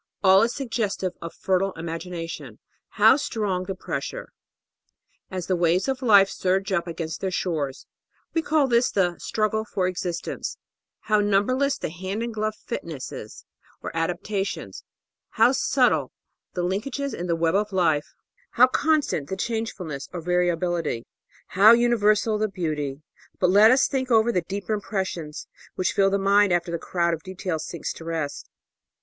[0.23, 2.57] All is suggestive of fertile imagination.
[2.97, 4.29] How strong the pressure,
[5.29, 7.85] as the waves of life surge up against their shores
[8.33, 10.57] we call this the "struggle for existence";
[11.01, 13.45] how numberless the hand and glove fitnesses
[13.83, 14.83] or adaptations;
[15.33, 16.11] how subtle
[16.55, 18.15] the linkages in the web of life;
[18.53, 21.05] how constant the changef ulness or variability;
[21.49, 23.03] how universal the beauty!
[23.39, 25.45] But let us think over the deeper impressions
[25.75, 28.49] which fill the mind after the crowd of details sinks to rest.